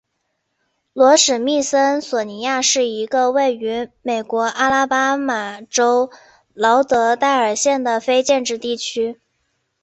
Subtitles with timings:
[0.93, 6.09] 罗史密森索尼亚是一个位于美国阿拉巴马州
[6.55, 9.21] 劳德代尔县的非建制地区。